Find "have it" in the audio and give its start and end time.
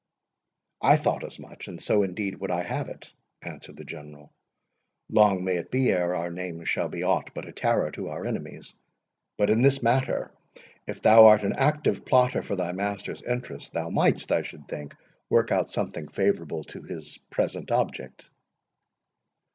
2.63-3.13